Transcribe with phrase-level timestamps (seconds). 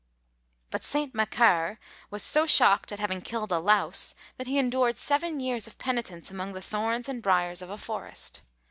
[0.71, 1.13] But St.
[1.13, 1.77] Macaire
[2.09, 6.31] was so shocked at having killed a louse, that he endured seven years of penitence
[6.31, 8.41] among the thorns and briars of a forest.